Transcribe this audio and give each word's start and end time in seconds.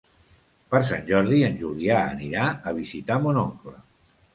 Per 0.71 0.81
Sant 0.87 1.05
Jordi 1.11 1.43
en 1.49 1.61
Julià 1.61 2.01
anirà 2.17 2.49
a 2.53 2.77
visitar 2.83 3.23
mon 3.27 3.43
oncle. 3.49 3.81